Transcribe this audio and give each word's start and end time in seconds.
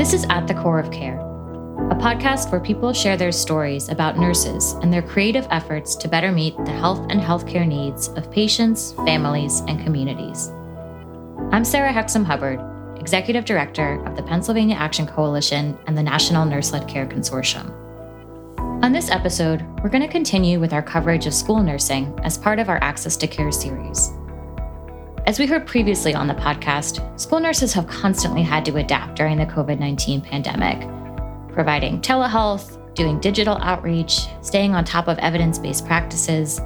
This 0.00 0.14
is 0.14 0.24
At 0.30 0.46
the 0.46 0.54
Core 0.54 0.78
of 0.78 0.90
Care, 0.90 1.20
a 1.90 1.94
podcast 1.94 2.50
where 2.50 2.60
people 2.62 2.94
share 2.94 3.18
their 3.18 3.30
stories 3.30 3.90
about 3.90 4.16
nurses 4.16 4.72
and 4.80 4.90
their 4.90 5.02
creative 5.02 5.46
efforts 5.50 5.94
to 5.96 6.08
better 6.08 6.32
meet 6.32 6.56
the 6.64 6.70
health 6.70 7.06
and 7.10 7.20
healthcare 7.20 7.68
needs 7.68 8.08
of 8.08 8.30
patients, 8.30 8.94
families, 9.04 9.60
and 9.68 9.78
communities. 9.84 10.48
I'm 11.52 11.66
Sarah 11.66 11.92
Hexem 11.92 12.24
Hubbard, 12.24 12.60
Executive 12.98 13.44
Director 13.44 14.02
of 14.06 14.16
the 14.16 14.22
Pennsylvania 14.22 14.74
Action 14.74 15.06
Coalition 15.06 15.76
and 15.86 15.98
the 15.98 16.02
National 16.02 16.46
Nurse 16.46 16.72
Led 16.72 16.88
Care 16.88 17.04
Consortium. 17.04 17.70
On 18.82 18.92
this 18.92 19.10
episode, 19.10 19.66
we're 19.82 19.90
going 19.90 20.00
to 20.00 20.08
continue 20.08 20.58
with 20.58 20.72
our 20.72 20.82
coverage 20.82 21.26
of 21.26 21.34
school 21.34 21.62
nursing 21.62 22.18
as 22.24 22.38
part 22.38 22.58
of 22.58 22.70
our 22.70 22.82
Access 22.82 23.18
to 23.18 23.26
Care 23.26 23.52
series. 23.52 24.12
As 25.26 25.38
we 25.38 25.46
heard 25.46 25.66
previously 25.66 26.14
on 26.14 26.26
the 26.26 26.34
podcast, 26.34 27.20
school 27.20 27.40
nurses 27.40 27.74
have 27.74 27.86
constantly 27.86 28.42
had 28.42 28.64
to 28.64 28.76
adapt 28.78 29.16
during 29.16 29.36
the 29.36 29.44
COVID 29.44 29.78
19 29.78 30.22
pandemic, 30.22 30.80
providing 31.52 32.00
telehealth, 32.00 32.78
doing 32.94 33.20
digital 33.20 33.58
outreach, 33.58 34.22
staying 34.40 34.74
on 34.74 34.82
top 34.82 35.08
of 35.08 35.18
evidence 35.18 35.58
based 35.58 35.86
practices, 35.86 36.58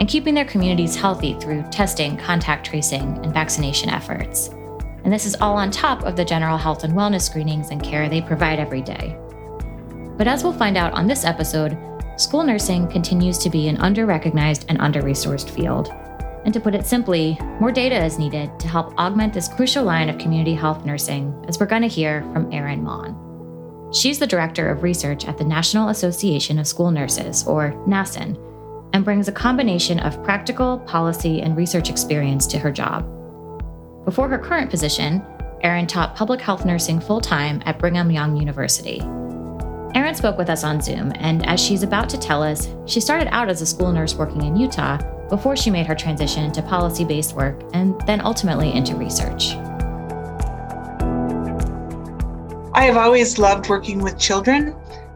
and 0.00 0.08
keeping 0.08 0.34
their 0.34 0.44
communities 0.44 0.96
healthy 0.96 1.38
through 1.38 1.62
testing, 1.70 2.16
contact 2.16 2.66
tracing, 2.66 3.18
and 3.22 3.32
vaccination 3.32 3.88
efforts. 3.88 4.48
And 5.04 5.12
this 5.12 5.24
is 5.24 5.36
all 5.36 5.56
on 5.56 5.70
top 5.70 6.02
of 6.02 6.16
the 6.16 6.24
general 6.24 6.58
health 6.58 6.82
and 6.82 6.94
wellness 6.94 7.22
screenings 7.22 7.70
and 7.70 7.82
care 7.82 8.08
they 8.08 8.20
provide 8.20 8.58
every 8.58 8.82
day. 8.82 9.16
But 10.18 10.26
as 10.26 10.42
we'll 10.42 10.52
find 10.52 10.76
out 10.76 10.92
on 10.92 11.06
this 11.06 11.24
episode, 11.24 11.78
school 12.16 12.42
nursing 12.42 12.88
continues 12.88 13.38
to 13.38 13.48
be 13.48 13.68
an 13.68 13.76
under 13.78 14.06
recognized 14.06 14.66
and 14.68 14.80
under 14.80 15.02
resourced 15.02 15.48
field. 15.48 15.92
And 16.44 16.52
to 16.54 16.60
put 16.60 16.74
it 16.74 16.86
simply, 16.86 17.38
more 17.60 17.70
data 17.70 18.04
is 18.04 18.18
needed 18.18 18.58
to 18.58 18.68
help 18.68 18.98
augment 18.98 19.32
this 19.32 19.48
crucial 19.48 19.84
line 19.84 20.08
of 20.08 20.18
community 20.18 20.54
health 20.54 20.84
nursing, 20.84 21.32
as 21.46 21.60
we're 21.60 21.66
going 21.66 21.82
to 21.82 21.88
hear 21.88 22.22
from 22.32 22.52
Erin 22.52 22.82
Maughan. 22.82 23.16
She's 23.94 24.18
the 24.18 24.26
Director 24.26 24.68
of 24.68 24.82
Research 24.82 25.26
at 25.26 25.38
the 25.38 25.44
National 25.44 25.90
Association 25.90 26.58
of 26.58 26.66
School 26.66 26.90
Nurses, 26.90 27.46
or 27.46 27.72
NASN, 27.86 28.38
and 28.92 29.04
brings 29.04 29.28
a 29.28 29.32
combination 29.32 30.00
of 30.00 30.22
practical, 30.24 30.78
policy, 30.80 31.42
and 31.42 31.56
research 31.56 31.90
experience 31.90 32.46
to 32.48 32.58
her 32.58 32.72
job. 32.72 33.04
Before 34.04 34.28
her 34.28 34.38
current 34.38 34.70
position, 34.70 35.22
Erin 35.60 35.86
taught 35.86 36.16
public 36.16 36.40
health 36.40 36.64
nursing 36.64 37.00
full 37.00 37.20
time 37.20 37.62
at 37.66 37.78
Brigham 37.78 38.10
Young 38.10 38.36
University. 38.36 39.00
Erin 39.94 40.14
spoke 40.14 40.38
with 40.38 40.48
us 40.48 40.64
on 40.64 40.80
Zoom, 40.80 41.12
and 41.16 41.46
as 41.46 41.60
she's 41.60 41.82
about 41.82 42.08
to 42.08 42.18
tell 42.18 42.42
us, 42.42 42.68
she 42.86 42.98
started 42.98 43.28
out 43.28 43.50
as 43.50 43.60
a 43.60 43.66
school 43.66 43.92
nurse 43.92 44.14
working 44.14 44.42
in 44.42 44.56
Utah 44.56 44.98
before 45.28 45.54
she 45.54 45.70
made 45.70 45.86
her 45.86 45.94
transition 45.94 46.50
to 46.52 46.62
policy 46.62 47.04
based 47.04 47.34
work 47.34 47.60
and 47.74 48.00
then 48.06 48.22
ultimately 48.22 48.72
into 48.72 48.94
research. 48.94 49.52
I 52.74 52.84
have 52.84 52.96
always 52.96 53.38
loved 53.38 53.68
working 53.68 53.98
with 53.98 54.18
children. 54.18 54.74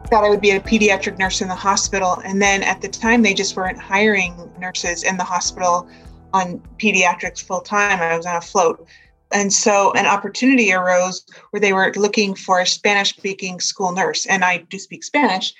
Thought 0.09 0.23
I 0.23 0.29
would 0.29 0.41
be 0.41 0.51
a 0.51 0.59
pediatric 0.59 1.17
nurse 1.17 1.41
in 1.41 1.47
the 1.47 1.55
hospital. 1.55 2.21
And 2.23 2.39
then 2.39 2.61
at 2.61 2.79
the 2.79 2.87
time, 2.87 3.23
they 3.23 3.33
just 3.33 3.55
weren't 3.55 3.79
hiring 3.79 4.35
nurses 4.59 5.01
in 5.03 5.17
the 5.17 5.23
hospital 5.23 5.87
on 6.33 6.61
pediatrics 6.77 7.41
full 7.41 7.61
time. 7.61 7.99
I 7.99 8.15
was 8.15 8.27
on 8.27 8.35
a 8.35 8.41
float. 8.41 8.87
And 9.31 9.51
so 9.51 9.91
an 9.93 10.05
opportunity 10.05 10.71
arose 10.71 11.25
where 11.51 11.59
they 11.59 11.73
were 11.73 11.91
looking 11.95 12.35
for 12.35 12.59
a 12.59 12.67
Spanish 12.67 13.09
speaking 13.09 13.59
school 13.59 13.91
nurse. 13.91 14.25
And 14.25 14.43
I 14.43 14.57
do 14.69 14.79
speak 14.79 15.03
Spanish. 15.03 15.53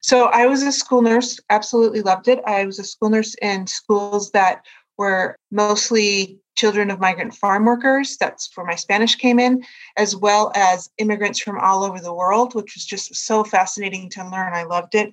So 0.00 0.26
I 0.26 0.46
was 0.46 0.62
a 0.62 0.72
school 0.72 1.02
nurse, 1.02 1.38
absolutely 1.50 2.02
loved 2.02 2.28
it. 2.28 2.40
I 2.46 2.66
was 2.66 2.78
a 2.78 2.84
school 2.84 3.10
nurse 3.10 3.34
in 3.40 3.66
schools 3.66 4.30
that 4.32 4.62
were 4.98 5.36
mostly 5.50 6.38
children 6.56 6.90
of 6.90 7.00
migrant 7.00 7.34
farm 7.34 7.64
workers. 7.64 8.16
That's 8.18 8.50
where 8.54 8.66
my 8.66 8.74
Spanish 8.74 9.16
came 9.16 9.38
in, 9.38 9.64
as 9.96 10.14
well 10.14 10.52
as 10.54 10.90
immigrants 10.98 11.40
from 11.40 11.58
all 11.58 11.84
over 11.84 12.00
the 12.00 12.14
world, 12.14 12.54
which 12.54 12.74
was 12.74 12.84
just 12.84 13.14
so 13.14 13.44
fascinating 13.44 14.08
to 14.10 14.28
learn. 14.28 14.54
I 14.54 14.64
loved 14.64 14.94
it. 14.94 15.12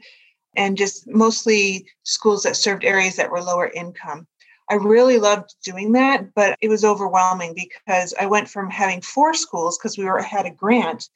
And 0.56 0.78
just 0.78 1.08
mostly 1.08 1.86
schools 2.04 2.44
that 2.44 2.58
served 2.58 2.84
areas 2.84 3.16
that 3.16 3.32
were 3.32 3.42
lower 3.42 3.70
income. 3.70 4.28
I 4.72 4.76
really 4.76 5.18
loved 5.18 5.54
doing 5.66 5.92
that, 5.92 6.34
but 6.34 6.58
it 6.62 6.70
was 6.70 6.86
overwhelming 6.86 7.54
because 7.54 8.14
I 8.18 8.26
went 8.26 8.48
from 8.48 8.70
having 8.70 9.02
four 9.02 9.34
schools 9.34 9.78
because 9.78 9.98
we 9.98 10.06
were 10.06 10.22
had 10.22 10.46
a 10.46 10.52
grant 10.52 11.10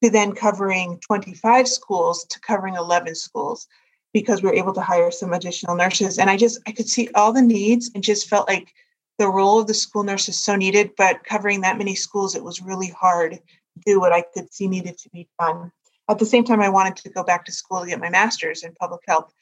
to 0.00 0.10
then 0.10 0.32
covering 0.32 1.00
25 1.00 1.66
schools 1.66 2.24
to 2.30 2.38
covering 2.38 2.76
11 2.76 3.16
schools 3.16 3.66
because 4.14 4.42
we 4.42 4.48
were 4.48 4.54
able 4.54 4.72
to 4.74 4.80
hire 4.80 5.10
some 5.10 5.32
additional 5.32 5.74
nurses 5.74 6.20
and 6.20 6.30
I 6.30 6.36
just 6.36 6.60
I 6.68 6.72
could 6.72 6.88
see 6.88 7.08
all 7.16 7.32
the 7.32 7.42
needs 7.42 7.90
and 7.96 8.04
just 8.04 8.28
felt 8.28 8.46
like 8.46 8.72
the 9.18 9.28
role 9.28 9.58
of 9.58 9.66
the 9.66 9.74
school 9.74 10.04
nurse 10.04 10.28
is 10.28 10.38
so 10.38 10.54
needed 10.54 10.92
but 10.96 11.24
covering 11.24 11.62
that 11.62 11.78
many 11.78 11.96
schools 11.96 12.36
it 12.36 12.44
was 12.44 12.62
really 12.62 12.90
hard 12.90 13.32
to 13.32 13.40
do 13.84 13.98
what 13.98 14.12
I 14.12 14.22
could 14.22 14.54
see 14.54 14.68
needed 14.68 14.98
to 14.98 15.10
be 15.10 15.28
done. 15.40 15.72
At 16.08 16.20
the 16.20 16.26
same 16.26 16.44
time 16.44 16.60
I 16.60 16.68
wanted 16.68 16.94
to 16.98 17.10
go 17.10 17.24
back 17.24 17.44
to 17.46 17.52
school 17.52 17.80
to 17.80 17.88
get 17.88 17.98
my 17.98 18.08
masters 18.08 18.62
in 18.62 18.72
public 18.74 19.00
health 19.08 19.32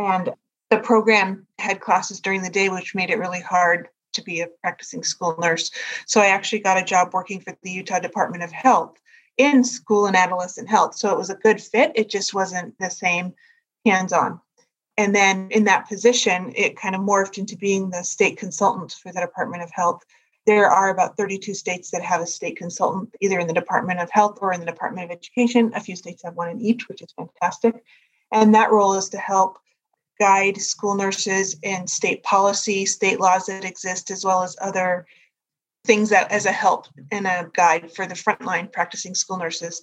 and 0.00 0.30
the 0.72 0.78
program 0.78 1.46
had 1.58 1.82
classes 1.82 2.18
during 2.18 2.40
the 2.40 2.48
day, 2.48 2.70
which 2.70 2.94
made 2.94 3.10
it 3.10 3.18
really 3.18 3.42
hard 3.42 3.88
to 4.14 4.22
be 4.22 4.40
a 4.40 4.46
practicing 4.62 5.02
school 5.02 5.36
nurse. 5.38 5.70
So 6.06 6.18
I 6.18 6.28
actually 6.28 6.60
got 6.60 6.80
a 6.80 6.84
job 6.84 7.12
working 7.12 7.40
for 7.40 7.54
the 7.62 7.70
Utah 7.70 7.98
Department 7.98 8.42
of 8.42 8.50
Health 8.52 8.96
in 9.36 9.64
school 9.64 10.06
and 10.06 10.16
adolescent 10.16 10.70
health. 10.70 10.94
So 10.94 11.12
it 11.12 11.18
was 11.18 11.28
a 11.28 11.34
good 11.34 11.60
fit. 11.60 11.92
It 11.94 12.08
just 12.08 12.32
wasn't 12.32 12.74
the 12.78 12.88
same 12.88 13.34
hands 13.84 14.14
on. 14.14 14.40
And 14.96 15.14
then 15.14 15.48
in 15.50 15.64
that 15.64 15.88
position, 15.88 16.54
it 16.56 16.80
kind 16.80 16.94
of 16.94 17.02
morphed 17.02 17.36
into 17.36 17.56
being 17.56 17.90
the 17.90 18.02
state 18.02 18.38
consultant 18.38 18.92
for 18.92 19.12
the 19.12 19.20
Department 19.20 19.62
of 19.62 19.70
Health. 19.74 20.02
There 20.46 20.70
are 20.70 20.88
about 20.88 21.18
32 21.18 21.52
states 21.52 21.90
that 21.90 22.02
have 22.02 22.22
a 22.22 22.26
state 22.26 22.56
consultant, 22.56 23.14
either 23.20 23.38
in 23.38 23.46
the 23.46 23.52
Department 23.52 24.00
of 24.00 24.10
Health 24.10 24.38
or 24.40 24.54
in 24.54 24.60
the 24.60 24.66
Department 24.66 25.04
of 25.04 25.18
Education. 25.18 25.70
A 25.74 25.80
few 25.80 25.96
states 25.96 26.22
have 26.24 26.34
one 26.34 26.48
in 26.48 26.62
each, 26.62 26.88
which 26.88 27.02
is 27.02 27.12
fantastic. 27.12 27.84
And 28.32 28.54
that 28.54 28.72
role 28.72 28.94
is 28.94 29.10
to 29.10 29.18
help 29.18 29.58
guide 30.22 30.56
school 30.60 30.94
nurses 30.94 31.56
in 31.64 31.84
state 31.88 32.22
policy, 32.22 32.86
state 32.86 33.18
laws 33.18 33.46
that 33.46 33.64
exist, 33.64 34.08
as 34.08 34.24
well 34.24 34.44
as 34.44 34.56
other 34.60 35.04
things 35.84 36.10
that 36.10 36.30
as 36.30 36.46
a 36.46 36.52
help 36.52 36.86
and 37.10 37.26
a 37.26 37.50
guide 37.54 37.90
for 37.92 38.06
the 38.06 38.14
frontline 38.14 38.70
practicing 38.70 39.16
school 39.16 39.36
nurses. 39.36 39.82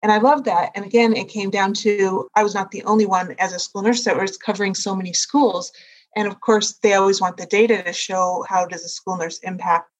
And 0.00 0.12
I 0.12 0.18
love 0.18 0.44
that. 0.44 0.70
And 0.76 0.84
again, 0.84 1.12
it 1.16 1.28
came 1.28 1.50
down 1.50 1.74
to 1.84 2.28
I 2.36 2.44
was 2.44 2.54
not 2.54 2.70
the 2.70 2.84
only 2.84 3.04
one 3.04 3.34
as 3.40 3.52
a 3.52 3.58
school 3.58 3.82
nurse 3.82 4.04
that 4.04 4.16
was 4.16 4.36
covering 4.36 4.76
so 4.76 4.94
many 4.94 5.12
schools. 5.12 5.72
And 6.14 6.28
of 6.28 6.40
course, 6.40 6.78
they 6.84 6.94
always 6.94 7.20
want 7.20 7.36
the 7.36 7.46
data 7.46 7.82
to 7.82 7.92
show 7.92 8.44
how 8.48 8.66
does 8.66 8.84
a 8.84 8.88
school 8.88 9.16
nurse 9.16 9.40
impact 9.40 9.90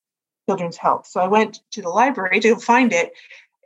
children's 0.49 0.77
health. 0.77 1.09
So 1.09 1.21
I 1.21 1.27
went 1.27 1.63
to 1.73 1.83
the 1.83 1.89
library 1.89 2.39
to 2.41 2.55
find 2.55 2.93
it 2.93 3.11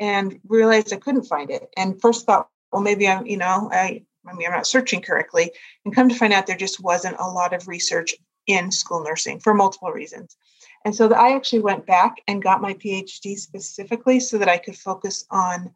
and 0.00 0.40
realized 0.48 0.90
I 0.90 0.96
couldn't 0.96 1.24
find 1.24 1.50
it. 1.50 1.68
And 1.76 2.00
first 2.00 2.24
thought, 2.24 2.48
well, 2.72 2.80
maybe 2.80 3.06
I'm, 3.06 3.26
you 3.26 3.36
know, 3.36 3.68
I 3.70 4.04
Mean, 4.24 4.46
I'm 4.46 4.52
not 4.52 4.66
searching 4.66 5.02
correctly. 5.02 5.52
And 5.84 5.94
come 5.94 6.08
to 6.08 6.14
find 6.14 6.32
out, 6.32 6.46
there 6.46 6.56
just 6.56 6.82
wasn't 6.82 7.16
a 7.18 7.28
lot 7.28 7.52
of 7.52 7.68
research 7.68 8.14
in 8.46 8.70
school 8.70 9.02
nursing 9.02 9.40
for 9.40 9.54
multiple 9.54 9.90
reasons. 9.90 10.36
And 10.84 10.94
so 10.94 11.12
I 11.12 11.34
actually 11.34 11.60
went 11.60 11.86
back 11.86 12.16
and 12.28 12.42
got 12.42 12.60
my 12.60 12.74
PhD 12.74 13.38
specifically 13.38 14.20
so 14.20 14.38
that 14.38 14.48
I 14.48 14.58
could 14.58 14.76
focus 14.76 15.24
on 15.30 15.70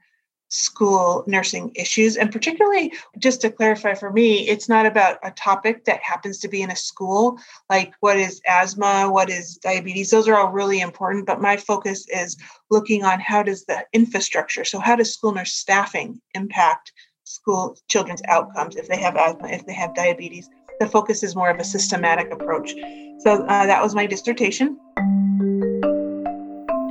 school 0.51 1.25
nursing 1.27 1.71
issues. 1.75 2.17
And 2.17 2.33
particularly, 2.33 2.93
just 3.19 3.41
to 3.43 3.51
clarify 3.51 3.95
for 3.95 4.11
me, 4.11 4.49
it's 4.49 4.69
not 4.69 4.87
about 4.87 5.19
a 5.23 5.31
topic 5.31 5.85
that 5.85 6.03
happens 6.03 6.39
to 6.39 6.49
be 6.49 6.63
in 6.63 6.71
a 6.71 6.77
school, 6.77 7.39
like 7.69 7.93
what 8.01 8.17
is 8.17 8.41
asthma, 8.47 9.11
what 9.11 9.29
is 9.31 9.57
diabetes. 9.57 10.11
Those 10.11 10.27
are 10.27 10.37
all 10.37 10.51
really 10.51 10.81
important. 10.81 11.27
But 11.27 11.41
my 11.41 11.57
focus 11.59 12.07
is 12.09 12.37
looking 12.71 13.05
on 13.05 13.21
how 13.21 13.43
does 13.43 13.67
the 13.67 13.85
infrastructure, 13.93 14.65
so 14.65 14.79
how 14.79 14.97
does 14.97 15.13
school 15.13 15.33
nurse 15.33 15.53
staffing 15.53 16.21
impact 16.35 16.93
school 17.29 17.77
children's 17.89 18.23
outcomes 18.29 18.75
if 18.77 18.89
they 18.89 18.97
have 18.97 19.15
asthma, 19.15 19.49
if 19.49 19.67
they 19.67 19.75
have 19.75 19.95
diabetes. 19.95 20.49
The 20.81 20.87
focus 20.87 21.23
is 21.23 21.37
more 21.37 21.51
of 21.51 21.59
a 21.59 21.65
systematic 21.65 22.33
approach. 22.33 22.73
So 23.19 23.45
uh, 23.45 23.67
that 23.67 23.83
was 23.83 23.95
my 23.95 24.07
dissertation. 24.07 24.79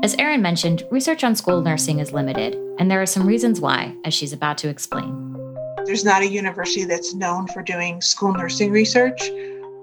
As 0.04 0.16
Erin 0.20 0.44
mentioned, 0.44 0.84
research 0.92 1.24
on 1.24 1.36
school 1.36 1.62
nursing 1.62 2.00
is 2.00 2.14
limited, 2.14 2.56
and 2.78 2.92
there 2.92 3.02
are 3.02 3.08
some 3.08 3.26
reasons 3.26 3.60
why, 3.60 3.96
as 4.06 4.14
she's 4.14 4.32
about 4.32 4.60
to 4.60 4.70
explain. 4.70 5.34
There's 5.86 6.06
not 6.06 6.22
a 6.22 6.28
university 6.28 6.86
that's 6.86 7.16
known 7.16 7.48
for 7.48 7.64
doing 7.64 8.00
school 8.02 8.34
nursing 8.34 8.72
research. 8.72 9.20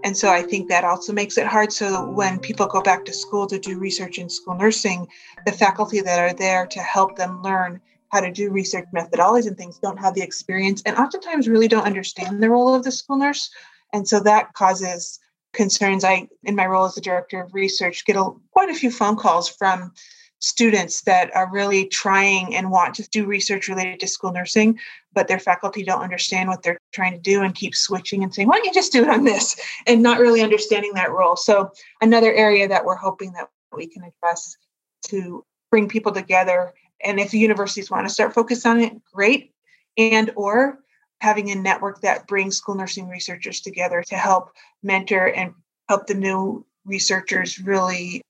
And 0.04 0.16
so 0.16 0.28
I 0.28 0.42
think 0.42 0.68
that 0.68 0.84
also 0.84 1.12
makes 1.12 1.36
it 1.36 1.46
hard. 1.46 1.72
So 1.72 2.08
when 2.10 2.38
people 2.38 2.66
go 2.66 2.80
back 2.80 3.04
to 3.06 3.12
school 3.12 3.46
to 3.48 3.58
do 3.58 3.78
research 3.78 4.18
in 4.18 4.28
school 4.28 4.54
nursing, 4.54 5.08
the 5.46 5.52
faculty 5.52 6.00
that 6.00 6.20
are 6.20 6.34
there 6.34 6.66
to 6.66 6.78
help 6.80 7.16
them 7.16 7.42
learn 7.42 7.80
how 8.14 8.20
to 8.20 8.30
do 8.30 8.48
research 8.48 8.86
methodologies 8.94 9.48
and 9.48 9.58
things 9.58 9.76
don't 9.78 9.98
have 9.98 10.14
the 10.14 10.22
experience 10.22 10.80
and 10.86 10.96
oftentimes 10.96 11.48
really 11.48 11.66
don't 11.66 11.84
understand 11.84 12.40
the 12.40 12.48
role 12.48 12.72
of 12.72 12.84
the 12.84 12.92
school 12.92 13.16
nurse. 13.16 13.50
And 13.92 14.06
so 14.06 14.20
that 14.20 14.52
causes 14.52 15.18
concerns. 15.52 16.04
I, 16.04 16.28
in 16.44 16.54
my 16.54 16.66
role 16.66 16.84
as 16.84 16.94
the 16.94 17.00
director 17.00 17.42
of 17.42 17.52
research, 17.52 18.04
get 18.04 18.14
a, 18.14 18.30
quite 18.52 18.70
a 18.70 18.74
few 18.74 18.92
phone 18.92 19.16
calls 19.16 19.48
from 19.48 19.92
students 20.38 21.02
that 21.02 21.34
are 21.34 21.50
really 21.50 21.88
trying 21.88 22.54
and 22.54 22.70
want 22.70 22.94
to 22.94 23.08
do 23.08 23.26
research 23.26 23.66
related 23.66 23.98
to 23.98 24.06
school 24.06 24.30
nursing, 24.30 24.78
but 25.12 25.26
their 25.26 25.40
faculty 25.40 25.82
don't 25.82 26.02
understand 26.02 26.48
what 26.48 26.62
they're 26.62 26.78
trying 26.92 27.14
to 27.14 27.18
do 27.18 27.42
and 27.42 27.56
keep 27.56 27.74
switching 27.74 28.22
and 28.22 28.32
saying, 28.32 28.46
why 28.46 28.56
don't 28.56 28.66
you 28.66 28.72
just 28.72 28.92
do 28.92 29.02
it 29.02 29.10
on 29.10 29.24
this? 29.24 29.56
And 29.88 30.04
not 30.04 30.20
really 30.20 30.40
understanding 30.40 30.92
that 30.94 31.10
role. 31.10 31.34
So, 31.34 31.72
another 32.00 32.32
area 32.32 32.68
that 32.68 32.84
we're 32.84 32.94
hoping 32.94 33.32
that 33.32 33.48
we 33.72 33.88
can 33.88 34.04
address 34.04 34.56
to 35.06 35.44
bring 35.72 35.88
people 35.88 36.12
together 36.12 36.72
And 37.02 37.18
if 37.20 37.34
universities 37.34 37.90
want 37.90 38.06
to 38.06 38.12
start 38.12 38.34
focus 38.34 38.64
on 38.66 38.80
it, 38.80 38.92
great. 39.12 39.52
And 39.96 40.30
or 40.36 40.78
having 41.20 41.50
a 41.50 41.54
network 41.54 42.00
that 42.02 42.26
brings 42.26 42.56
school 42.56 42.74
nursing 42.74 43.08
researchers 43.08 43.60
together 43.60 44.02
to 44.02 44.16
help 44.16 44.50
mentor 44.82 45.26
and 45.26 45.54
help 45.88 46.06
the 46.06 46.14
new 46.14 46.64
researchers 46.84 47.58
really 47.58 48.20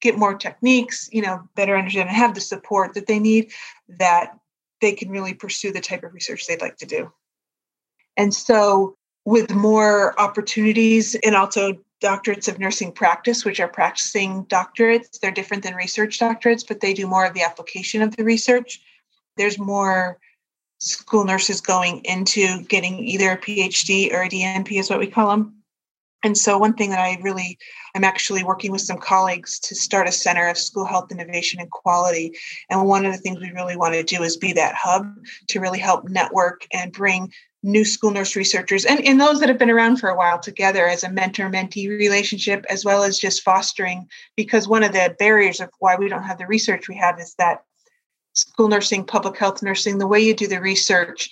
get 0.00 0.16
more 0.16 0.34
techniques, 0.34 1.08
you 1.12 1.22
know, 1.22 1.42
better 1.56 1.76
understand 1.76 2.08
and 2.08 2.16
have 2.16 2.34
the 2.34 2.40
support 2.40 2.94
that 2.94 3.06
they 3.06 3.18
need 3.18 3.52
that 3.88 4.38
they 4.80 4.92
can 4.92 5.10
really 5.10 5.34
pursue 5.34 5.72
the 5.72 5.80
type 5.80 6.04
of 6.04 6.14
research 6.14 6.46
they'd 6.46 6.60
like 6.60 6.76
to 6.76 6.86
do. 6.86 7.12
And 8.16 8.34
so 8.34 8.94
with 9.24 9.54
more 9.54 10.18
opportunities 10.18 11.14
and 11.16 11.34
also 11.34 11.78
doctorates 12.00 12.48
of 12.48 12.58
nursing 12.58 12.92
practice, 12.92 13.44
which 13.44 13.60
are 13.60 13.68
practicing 13.68 14.44
doctorates. 14.46 15.20
They're 15.20 15.30
different 15.30 15.62
than 15.62 15.74
research 15.74 16.18
doctorates, 16.18 16.66
but 16.66 16.80
they 16.80 16.94
do 16.94 17.06
more 17.06 17.26
of 17.26 17.34
the 17.34 17.42
application 17.42 18.02
of 18.02 18.16
the 18.16 18.24
research. 18.24 18.80
There's 19.36 19.58
more 19.58 20.18
school 20.78 21.24
nurses 21.24 21.60
going 21.60 22.00
into 22.04 22.62
getting 22.62 22.98
either 23.00 23.32
a 23.32 23.38
PhD 23.38 24.12
or 24.12 24.24
a 24.24 24.28
DNP, 24.28 24.72
is 24.78 24.90
what 24.90 24.98
we 24.98 25.06
call 25.06 25.30
them. 25.30 25.60
And 26.22 26.36
so, 26.36 26.58
one 26.58 26.74
thing 26.74 26.90
that 26.90 26.98
I 26.98 27.18
really, 27.22 27.58
I'm 27.94 28.04
actually 28.04 28.44
working 28.44 28.72
with 28.72 28.82
some 28.82 28.98
colleagues 28.98 29.58
to 29.60 29.74
start 29.74 30.08
a 30.08 30.12
center 30.12 30.48
of 30.48 30.58
school 30.58 30.84
health 30.84 31.10
innovation 31.10 31.60
and 31.60 31.70
quality. 31.70 32.36
And 32.68 32.86
one 32.86 33.06
of 33.06 33.12
the 33.12 33.18
things 33.18 33.40
we 33.40 33.52
really 33.52 33.76
want 33.76 33.94
to 33.94 34.02
do 34.02 34.22
is 34.22 34.36
be 34.36 34.52
that 34.52 34.74
hub 34.74 35.14
to 35.48 35.60
really 35.60 35.78
help 35.78 36.08
network 36.08 36.66
and 36.72 36.92
bring 36.92 37.32
new 37.62 37.84
school 37.84 38.10
nurse 38.10 38.36
researchers 38.36 38.84
and, 38.84 39.04
and 39.06 39.20
those 39.20 39.38
that 39.40 39.48
have 39.48 39.58
been 39.58 39.70
around 39.70 39.96
for 39.96 40.08
a 40.08 40.16
while 40.16 40.38
together 40.38 40.86
as 40.86 41.04
a 41.04 41.10
mentor 41.10 41.50
mentee 41.50 41.88
relationship, 41.88 42.64
as 42.70 42.84
well 42.84 43.02
as 43.02 43.18
just 43.18 43.42
fostering. 43.42 44.08
Because 44.36 44.66
one 44.66 44.82
of 44.82 44.92
the 44.92 45.14
barriers 45.18 45.60
of 45.60 45.68
why 45.78 45.96
we 45.96 46.08
don't 46.08 46.22
have 46.22 46.38
the 46.38 46.46
research 46.46 46.88
we 46.88 46.96
have 46.96 47.20
is 47.20 47.34
that 47.38 47.64
school 48.34 48.68
nursing, 48.68 49.04
public 49.04 49.36
health 49.36 49.62
nursing, 49.62 49.98
the 49.98 50.06
way 50.06 50.20
you 50.20 50.34
do 50.34 50.46
the 50.46 50.60
research 50.60 51.30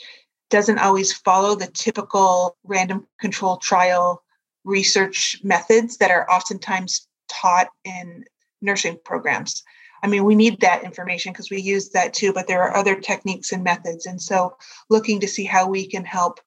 doesn't 0.51 0.79
always 0.79 1.13
follow 1.13 1.55
the 1.55 1.69
typical 1.69 2.57
random 2.65 3.07
control 3.21 3.57
trial 3.59 4.23
research 4.65 5.41
methods 5.43 5.97
that 5.99 6.11
are 6.11 6.31
oftentimes 6.31 7.07
taught 7.29 7.69
in 7.85 8.25
nursing 8.61 8.99
programs. 9.05 9.63
I 10.03 10.07
mean, 10.07 10.25
we 10.25 10.35
need 10.35 10.61
that 10.61 10.85
information 10.85 11.33
because 11.33 11.51
we 11.51 11.61
use 11.61 11.91
that 11.91 12.15
too, 12.15 12.33
but 12.33 12.47
there 12.47 12.63
are 12.63 12.77
other 12.77 12.99
techniques 12.99 13.53
and 13.53 13.65
methods. 13.65 14.07
And 14.07 14.21
so, 14.21 14.57
looking 14.91 15.21
to 15.21 15.29
see 15.29 15.45
how 15.45 15.69
we 15.69 15.87
can 15.87 16.05
help 16.05 16.41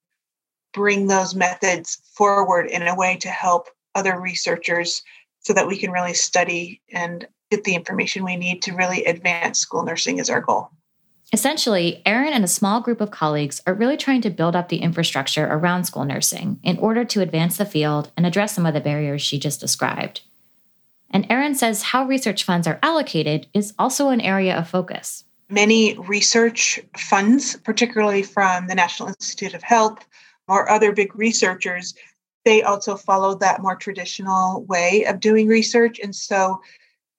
bring 0.73 1.07
those 1.07 1.35
methods 1.35 2.01
forward 2.15 2.67
in 2.67 2.81
a 2.87 2.95
way 2.95 3.17
to 3.17 3.29
help 3.29 3.67
other 3.95 4.19
researchers 4.19 5.03
so 5.39 5.53
that 5.53 5.67
we 5.67 5.77
can 5.77 5.91
really 5.91 6.13
study 6.13 6.81
and 6.93 7.27
get 7.49 7.63
the 7.63 7.75
information 7.75 8.23
we 8.23 8.37
need 8.37 8.61
to 8.61 8.73
really 8.73 9.03
advance 9.05 9.59
school 9.59 9.83
nursing 9.83 10.19
is 10.19 10.29
our 10.29 10.41
goal. 10.41 10.69
Essentially, 11.33 12.01
Erin 12.05 12.33
and 12.33 12.43
a 12.43 12.47
small 12.47 12.81
group 12.81 12.99
of 12.99 13.11
colleagues 13.11 13.61
are 13.65 13.73
really 13.73 13.95
trying 13.95 14.21
to 14.21 14.29
build 14.29 14.55
up 14.55 14.67
the 14.67 14.77
infrastructure 14.77 15.45
around 15.45 15.85
school 15.85 16.03
nursing 16.03 16.59
in 16.61 16.77
order 16.79 17.05
to 17.05 17.21
advance 17.21 17.57
the 17.57 17.65
field 17.65 18.11
and 18.17 18.25
address 18.25 18.53
some 18.53 18.65
of 18.65 18.73
the 18.73 18.81
barriers 18.81 19.21
she 19.21 19.39
just 19.39 19.61
described. 19.61 20.21
And 21.11 21.27
Erin 21.29 21.55
says 21.55 21.81
how 21.81 22.05
research 22.05 22.43
funds 22.43 22.67
are 22.67 22.79
allocated 22.81 23.47
is 23.53 23.73
also 23.77 24.09
an 24.09 24.21
area 24.21 24.57
of 24.57 24.67
focus. 24.67 25.25
Many 25.49 25.97
research 25.99 26.79
funds, 26.97 27.57
particularly 27.57 28.23
from 28.23 28.67
the 28.67 28.75
National 28.75 29.09
Institute 29.09 29.53
of 29.53 29.61
Health 29.61 30.07
or 30.47 30.69
other 30.69 30.93
big 30.93 31.13
researchers, 31.15 31.93
they 32.45 32.63
also 32.63 32.95
follow 32.95 33.35
that 33.35 33.61
more 33.61 33.75
traditional 33.75 34.63
way 34.63 35.05
of 35.05 35.19
doing 35.19 35.47
research. 35.47 35.99
And 35.99 36.15
so 36.15 36.61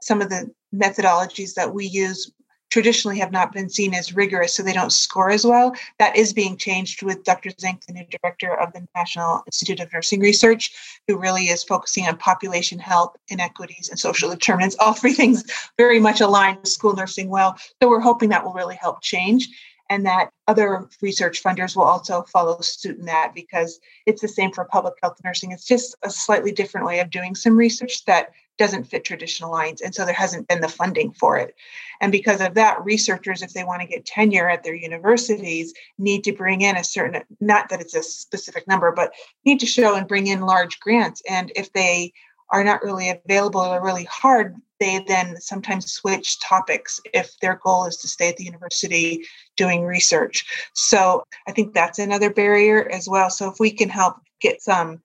some 0.00 0.20
of 0.20 0.30
the 0.30 0.50
methodologies 0.74 1.54
that 1.54 1.74
we 1.74 1.86
use 1.86 2.32
traditionally 2.72 3.18
have 3.18 3.30
not 3.30 3.52
been 3.52 3.68
seen 3.68 3.92
as 3.92 4.16
rigorous, 4.16 4.56
so 4.56 4.62
they 4.62 4.72
don't 4.72 4.92
score 4.92 5.30
as 5.30 5.44
well. 5.44 5.74
That 5.98 6.16
is 6.16 6.32
being 6.32 6.56
changed 6.56 7.02
with 7.02 7.22
Dr. 7.22 7.50
Zenk, 7.50 7.84
the 7.84 7.92
new 7.92 8.06
director 8.06 8.58
of 8.58 8.72
the 8.72 8.88
National 8.96 9.42
Institute 9.44 9.78
of 9.78 9.92
Nursing 9.92 10.20
Research, 10.20 10.72
who 11.06 11.18
really 11.18 11.44
is 11.44 11.62
focusing 11.62 12.06
on 12.06 12.16
population 12.16 12.78
health, 12.78 13.14
inequities, 13.28 13.90
and 13.90 13.98
social 13.98 14.30
determinants. 14.30 14.74
All 14.80 14.94
three 14.94 15.12
things 15.12 15.44
very 15.76 16.00
much 16.00 16.22
aligned 16.22 16.60
with 16.60 16.68
school 16.68 16.94
nursing 16.94 17.28
well. 17.28 17.58
So 17.82 17.90
we're 17.90 18.00
hoping 18.00 18.30
that 18.30 18.42
will 18.42 18.54
really 18.54 18.76
help 18.76 19.02
change 19.02 19.50
and 19.90 20.06
that 20.06 20.30
other 20.48 20.88
research 21.02 21.42
funders 21.42 21.76
will 21.76 21.84
also 21.84 22.22
follow 22.22 22.58
suit 22.62 22.98
in 22.98 23.04
that 23.04 23.32
because 23.34 23.78
it's 24.06 24.22
the 24.22 24.28
same 24.28 24.50
for 24.50 24.64
public 24.64 24.94
health 25.02 25.20
nursing. 25.22 25.52
It's 25.52 25.66
just 25.66 25.94
a 26.02 26.08
slightly 26.08 26.52
different 26.52 26.86
way 26.86 27.00
of 27.00 27.10
doing 27.10 27.34
some 27.34 27.54
research 27.54 28.06
that 28.06 28.30
doesn't 28.58 28.84
fit 28.84 29.04
traditional 29.04 29.50
lines. 29.50 29.80
And 29.80 29.94
so 29.94 30.04
there 30.04 30.14
hasn't 30.14 30.48
been 30.48 30.60
the 30.60 30.68
funding 30.68 31.12
for 31.12 31.36
it. 31.38 31.54
And 32.00 32.12
because 32.12 32.40
of 32.40 32.54
that, 32.54 32.84
researchers, 32.84 33.42
if 33.42 33.52
they 33.52 33.64
want 33.64 33.80
to 33.82 33.88
get 33.88 34.04
tenure 34.04 34.48
at 34.48 34.62
their 34.62 34.74
universities, 34.74 35.72
need 35.98 36.24
to 36.24 36.32
bring 36.32 36.60
in 36.60 36.76
a 36.76 36.84
certain, 36.84 37.22
not 37.40 37.68
that 37.68 37.80
it's 37.80 37.94
a 37.94 38.02
specific 38.02 38.66
number, 38.68 38.92
but 38.92 39.12
need 39.44 39.60
to 39.60 39.66
show 39.66 39.94
and 39.94 40.08
bring 40.08 40.26
in 40.26 40.42
large 40.42 40.78
grants. 40.80 41.22
And 41.28 41.50
if 41.56 41.72
they 41.72 42.12
are 42.50 42.62
not 42.62 42.82
really 42.82 43.08
available 43.08 43.60
or 43.60 43.82
really 43.82 44.04
hard, 44.04 44.56
they 44.78 45.02
then 45.06 45.40
sometimes 45.40 45.92
switch 45.92 46.38
topics 46.40 47.00
if 47.14 47.38
their 47.40 47.58
goal 47.62 47.86
is 47.86 47.96
to 47.98 48.08
stay 48.08 48.28
at 48.28 48.36
the 48.36 48.44
university 48.44 49.24
doing 49.56 49.84
research. 49.84 50.44
So 50.74 51.24
I 51.48 51.52
think 51.52 51.72
that's 51.72 51.98
another 51.98 52.30
barrier 52.30 52.90
as 52.90 53.08
well. 53.08 53.30
So 53.30 53.48
if 53.50 53.58
we 53.58 53.70
can 53.70 53.88
help 53.88 54.16
get 54.40 54.60
some 54.60 55.00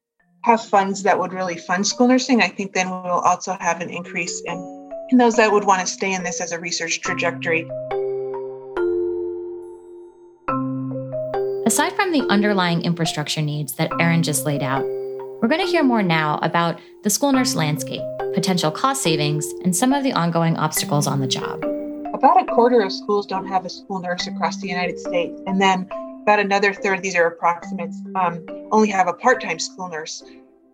have 0.48 0.64
funds 0.64 1.04
that 1.04 1.20
would 1.20 1.34
really 1.34 1.58
fund 1.58 1.86
school 1.86 2.08
nursing, 2.08 2.42
I 2.42 2.48
think 2.48 2.74
then 2.74 2.90
we'll 2.90 2.96
also 2.96 3.58
have 3.60 3.82
an 3.82 3.90
increase 3.90 4.42
in, 4.46 4.92
in 5.12 5.18
those 5.18 5.36
that 5.36 5.52
would 5.52 5.66
want 5.66 5.82
to 5.82 5.88
stay 5.88 6.14
in 6.14 6.24
this 6.24 6.40
as 6.40 6.54
a 6.54 6.60
research 6.60 7.02
trajectory. 7.02 7.70
Aside 11.66 11.94
from 11.98 12.14
the 12.14 12.26
underlying 12.30 12.82
infrastructure 12.84 13.42
needs 13.42 13.74
that 13.74 13.92
Erin 14.00 14.24
just 14.24 14.46
laid 14.46 14.64
out, 14.64 14.86
we're 15.42 15.50
going 15.50 15.60
to 15.60 15.68
hear 15.68 15.84
more 15.84 16.02
now 16.02 16.40
about 16.42 16.80
the 17.04 17.10
school 17.10 17.34
nurse 17.34 17.54
landscape, 17.54 18.02
potential 18.34 18.72
cost 18.72 19.04
savings, 19.04 19.46
and 19.66 19.76
some 19.76 19.92
of 19.92 20.02
the 20.06 20.14
ongoing 20.14 20.56
obstacles 20.56 21.08
on 21.08 21.20
the 21.20 21.28
job. 21.28 21.62
About 22.14 22.42
a 22.42 22.46
quarter 22.46 22.82
of 22.82 22.94
schools 22.94 23.28
don't 23.28 23.48
have 23.48 23.66
a 23.66 23.70
school 23.70 24.00
nurse 24.00 24.26
across 24.28 24.62
the 24.62 24.70
United 24.70 24.98
States. 24.98 25.42
And 25.46 25.62
then 25.62 25.90
about 26.28 26.40
another 26.42 26.74
third, 26.74 27.02
these 27.02 27.16
are 27.16 27.26
approximates, 27.26 28.02
um, 28.16 28.46
only 28.74 28.90
have 28.90 29.08
a 29.08 29.14
part 29.14 29.42
time 29.42 29.58
school 29.58 29.88
nurse. 29.88 30.22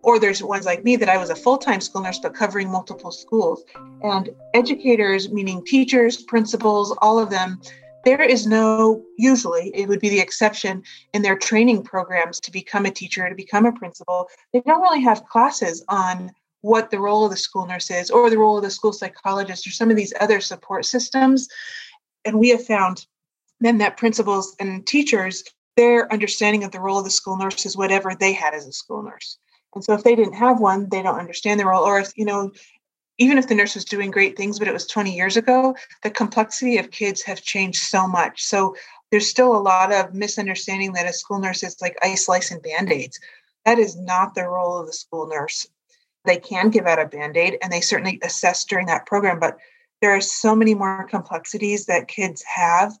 Or 0.02 0.18
there's 0.18 0.42
ones 0.42 0.66
like 0.66 0.82
me 0.82 0.96
that 0.96 1.08
I 1.08 1.16
was 1.16 1.30
a 1.30 1.36
full 1.36 1.58
time 1.58 1.80
school 1.80 2.02
nurse, 2.02 2.18
but 2.18 2.34
covering 2.34 2.68
multiple 2.68 3.12
schools. 3.12 3.62
And 4.02 4.30
educators, 4.52 5.30
meaning 5.30 5.64
teachers, 5.64 6.22
principals, 6.22 6.96
all 7.00 7.20
of 7.20 7.30
them, 7.30 7.60
there 8.04 8.20
is 8.20 8.48
no, 8.48 9.00
usually, 9.16 9.70
it 9.76 9.88
would 9.88 10.00
be 10.00 10.08
the 10.08 10.18
exception 10.18 10.82
in 11.12 11.22
their 11.22 11.38
training 11.38 11.84
programs 11.84 12.40
to 12.40 12.50
become 12.50 12.84
a 12.84 12.90
teacher, 12.90 13.28
to 13.28 13.34
become 13.36 13.64
a 13.64 13.72
principal. 13.72 14.28
They 14.52 14.60
don't 14.60 14.82
really 14.82 15.02
have 15.02 15.24
classes 15.26 15.84
on 15.88 16.32
what 16.62 16.90
the 16.90 16.98
role 16.98 17.24
of 17.24 17.30
the 17.30 17.36
school 17.36 17.64
nurse 17.64 17.92
is 17.92 18.10
or 18.10 18.28
the 18.28 18.38
role 18.38 18.56
of 18.56 18.64
the 18.64 18.70
school 18.70 18.92
psychologist 18.92 19.68
or 19.68 19.70
some 19.70 19.90
of 19.90 19.96
these 19.96 20.12
other 20.20 20.40
support 20.40 20.84
systems. 20.84 21.48
And 22.24 22.40
we 22.40 22.48
have 22.48 22.66
found 22.66 23.06
then 23.60 23.78
that 23.78 23.96
principals 23.96 24.54
and 24.58 24.86
teachers, 24.86 25.44
their 25.76 26.12
understanding 26.12 26.64
of 26.64 26.72
the 26.72 26.80
role 26.80 26.98
of 26.98 27.04
the 27.04 27.10
school 27.10 27.36
nurse 27.36 27.66
is 27.66 27.76
whatever 27.76 28.14
they 28.14 28.32
had 28.32 28.54
as 28.54 28.66
a 28.66 28.72
school 28.72 29.02
nurse. 29.02 29.38
And 29.74 29.82
so 29.82 29.94
if 29.94 30.04
they 30.04 30.14
didn't 30.14 30.34
have 30.34 30.60
one, 30.60 30.88
they 30.88 31.02
don't 31.02 31.18
understand 31.18 31.58
the 31.58 31.66
role. 31.66 31.82
Or 31.82 31.98
if, 31.98 32.16
you 32.16 32.24
know, 32.24 32.52
even 33.18 33.38
if 33.38 33.48
the 33.48 33.54
nurse 33.54 33.74
was 33.74 33.84
doing 33.84 34.10
great 34.10 34.36
things, 34.36 34.58
but 34.58 34.68
it 34.68 34.72
was 34.72 34.86
20 34.86 35.14
years 35.14 35.36
ago, 35.36 35.74
the 36.02 36.10
complexity 36.10 36.78
of 36.78 36.90
kids 36.90 37.22
have 37.22 37.42
changed 37.42 37.82
so 37.82 38.06
much. 38.06 38.42
So 38.42 38.76
there's 39.10 39.28
still 39.28 39.54
a 39.54 39.58
lot 39.58 39.92
of 39.92 40.14
misunderstanding 40.14 40.92
that 40.94 41.06
a 41.08 41.12
school 41.12 41.38
nurse 41.38 41.62
is 41.62 41.80
like 41.80 41.96
ice, 42.02 42.28
lice, 42.28 42.50
and 42.50 42.62
band-aids. 42.62 43.18
That 43.64 43.78
is 43.78 43.96
not 43.96 44.34
the 44.34 44.48
role 44.48 44.78
of 44.78 44.86
the 44.86 44.92
school 44.92 45.26
nurse. 45.28 45.66
They 46.24 46.38
can 46.38 46.70
give 46.70 46.86
out 46.86 46.98
a 46.98 47.06
band-aid 47.06 47.58
and 47.62 47.72
they 47.72 47.80
certainly 47.80 48.18
assess 48.22 48.64
during 48.64 48.86
that 48.86 49.06
program, 49.06 49.38
but 49.38 49.58
there 50.00 50.14
are 50.14 50.20
so 50.20 50.54
many 50.54 50.74
more 50.74 51.06
complexities 51.08 51.86
that 51.86 52.08
kids 52.08 52.42
have 52.42 52.92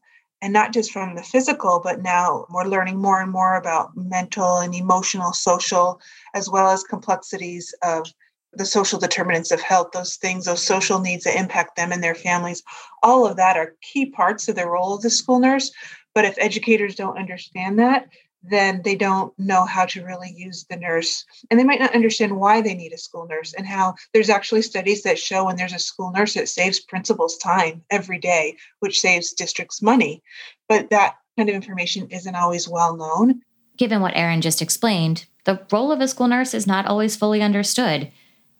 and 0.44 0.52
not 0.52 0.74
just 0.74 0.92
from 0.92 1.14
the 1.14 1.22
physical, 1.22 1.80
but 1.82 2.02
now 2.02 2.44
we're 2.50 2.66
learning 2.66 2.98
more 2.98 3.22
and 3.22 3.32
more 3.32 3.56
about 3.56 3.96
mental 3.96 4.58
and 4.58 4.74
emotional, 4.74 5.32
social, 5.32 5.98
as 6.34 6.50
well 6.50 6.68
as 6.68 6.84
complexities 6.84 7.74
of 7.82 8.12
the 8.52 8.66
social 8.66 8.98
determinants 8.98 9.50
of 9.50 9.62
health, 9.62 9.92
those 9.94 10.16
things, 10.16 10.44
those 10.44 10.62
social 10.62 11.00
needs 11.00 11.24
that 11.24 11.38
impact 11.38 11.76
them 11.76 11.92
and 11.92 12.04
their 12.04 12.14
families. 12.14 12.62
All 13.02 13.26
of 13.26 13.38
that 13.38 13.56
are 13.56 13.74
key 13.80 14.04
parts 14.04 14.46
of 14.46 14.54
the 14.54 14.68
role 14.68 14.94
of 14.94 15.00
the 15.00 15.08
school 15.08 15.38
nurse. 15.38 15.72
But 16.14 16.26
if 16.26 16.36
educators 16.36 16.94
don't 16.94 17.16
understand 17.16 17.78
that, 17.78 18.10
then 18.50 18.82
they 18.84 18.94
don't 18.94 19.32
know 19.38 19.64
how 19.64 19.86
to 19.86 20.04
really 20.04 20.32
use 20.36 20.66
the 20.68 20.76
nurse. 20.76 21.24
And 21.50 21.58
they 21.58 21.64
might 21.64 21.80
not 21.80 21.94
understand 21.94 22.36
why 22.36 22.60
they 22.60 22.74
need 22.74 22.92
a 22.92 22.98
school 22.98 23.26
nurse 23.26 23.54
and 23.54 23.66
how 23.66 23.94
there's 24.12 24.28
actually 24.28 24.62
studies 24.62 25.02
that 25.02 25.18
show 25.18 25.46
when 25.46 25.56
there's 25.56 25.72
a 25.72 25.78
school 25.78 26.12
nurse, 26.12 26.36
it 26.36 26.48
saves 26.48 26.80
principals 26.80 27.38
time 27.38 27.82
every 27.90 28.18
day, 28.18 28.56
which 28.80 29.00
saves 29.00 29.32
districts 29.32 29.80
money. 29.80 30.22
But 30.68 30.90
that 30.90 31.16
kind 31.36 31.48
of 31.48 31.54
information 31.54 32.08
isn't 32.10 32.34
always 32.34 32.68
well 32.68 32.96
known. 32.96 33.40
Given 33.76 34.00
what 34.00 34.16
Erin 34.16 34.40
just 34.40 34.62
explained, 34.62 35.26
the 35.44 35.60
role 35.72 35.90
of 35.90 36.00
a 36.00 36.08
school 36.08 36.28
nurse 36.28 36.54
is 36.54 36.66
not 36.66 36.86
always 36.86 37.16
fully 37.16 37.42
understood. 37.42 38.10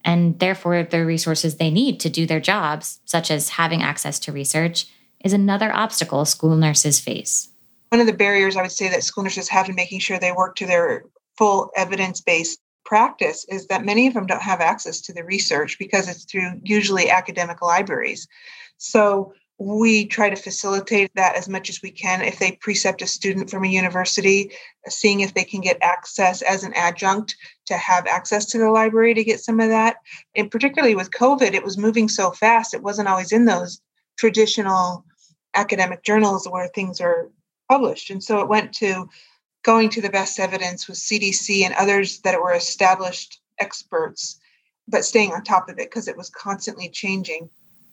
And 0.05 0.39
therefore, 0.39 0.83
the 0.83 1.05
resources 1.05 1.57
they 1.57 1.71
need 1.71 1.99
to 2.01 2.11
do 2.11 2.27
their 2.27 2.41
jobs, 2.41 3.01
such 3.05 3.31
as 3.31 3.51
having 3.51 3.83
access 3.83 4.19
to 4.21 4.33
research, 4.33 4.87
is 5.25 5.33
another 5.33 5.73
obstacle 5.73 6.25
school 6.27 6.57
nurses 6.57 7.01
face. 7.01 7.49
One 7.95 8.01
of 8.01 8.09
the 8.09 8.13
barriers 8.13 8.57
I 8.57 8.63
would 8.63 8.73
say 8.73 8.89
that 8.89 9.05
school 9.05 9.23
nurses 9.23 9.49
have 9.51 9.69
in 9.69 9.77
making 9.77 10.01
sure 10.01 10.19
they 10.19 10.33
work 10.33 10.57
to 10.57 10.67
their 10.67 11.05
full 11.39 11.71
evidence 11.77 12.21
based 12.21 12.59
practice 12.85 13.47
is 13.49 13.69
that 13.69 13.85
many 13.85 14.09
of 14.09 14.15
them 14.15 14.27
don't 14.27 14.43
have 14.43 14.61
access 14.61 15.01
to 15.03 15.13
the 15.13 15.23
research 15.23 15.79
because 15.79 16.09
it's 16.09 16.25
through 16.25 16.61
usually 16.65 17.09
academic 17.09 17.63
libraries. 17.63 18.27
So 18.79 19.33
we 19.61 20.07
try 20.07 20.29
to 20.29 20.35
facilitate 20.35 21.13
that 21.15 21.37
as 21.37 21.49
much 21.49 21.71
as 21.71 21.83
we 21.85 21.93
can. 21.93 22.21
If 22.23 22.41
they 22.41 22.59
precept 22.61 23.01
a 23.01 23.07
student 23.07 23.49
from 23.49 23.63
a 23.63 23.69
university, 23.69 24.51
seeing 24.89 25.21
if 25.21 25.35
they 25.35 25.45
can 25.45 25.61
get 25.61 25.79
access 25.81 26.43
as 26.43 26.65
an 26.65 26.73
adjunct 26.75 27.37
to 27.67 27.77
have 27.77 28.09
access 28.09 28.45
to 28.47 28.59
the 28.59 28.71
library 28.71 29.15
to 29.15 29.23
get 29.23 29.39
some 29.39 29.61
of 29.61 29.69
that. 29.69 29.99
And 30.35 30.51
particularly 30.51 30.97
with 30.97 31.13
COVID, 31.13 31.55
it 31.55 31.63
was 31.63 31.79
moving 31.79 32.09
so 32.09 32.33
fast, 32.33 32.75
it 32.75 32.83
wasn't 32.83 33.07
always 33.07 33.31
in 33.31 33.45
those 33.45 33.81
traditional 34.19 35.05
academic 35.55 36.03
journals 36.03 36.49
where 36.51 36.67
things 36.67 37.01
are 37.01 37.31
published. 37.71 38.11
And 38.11 38.23
so 38.23 38.41
it 38.41 38.49
went 38.49 38.73
to 38.75 39.09
going 39.63 39.89
to 39.91 40.03
the 40.03 40.11
best 40.11 40.39
evidence 40.39 40.87
with 40.87 40.97
CDC 40.97 41.65
and 41.65 41.75
others 41.75 42.21
that 42.21 42.41
were 42.41 42.53
established 42.53 43.41
experts, 43.59 44.39
but 44.87 45.05
staying 45.05 45.33
on 45.33 45.43
top 45.43 45.69
of 45.69 45.79
it 45.79 45.91
because 45.91 46.07
it 46.07 46.17
was 46.17 46.31
constantly 46.31 46.89
changing. 46.89 47.49